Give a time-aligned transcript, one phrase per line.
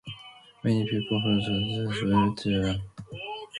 [0.63, 2.81] Many people from the southern provinces went to Japan.